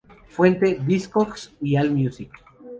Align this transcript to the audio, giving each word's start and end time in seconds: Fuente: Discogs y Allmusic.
Fuente: 0.29 0.79
Discogs 0.83 1.53
y 1.61 1.75
Allmusic. 1.75 2.31